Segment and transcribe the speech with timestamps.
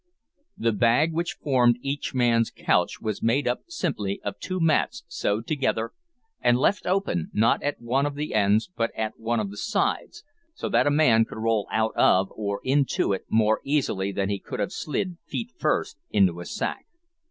[0.57, 5.91] The "bag" which formed each man's couch was made simply of two mats sewed together,
[6.39, 10.23] and left open, not at one of the ends but at one of the sides,
[10.55, 14.39] so that a man could roll out of or into it more easily than he
[14.39, 16.87] could have slid, feet first, into a sack.